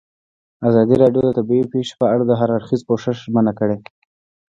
ازادي 0.69 0.95
راډیو 1.03 1.23
د 1.25 1.29
طبیعي 1.37 1.65
پېښې 1.73 1.93
په 2.01 2.05
اړه 2.13 2.23
د 2.27 2.31
هر 2.39 2.49
اړخیز 2.57 2.81
پوښښ 2.89 3.05
ژمنه 3.25 3.51
کړې. 3.59 3.77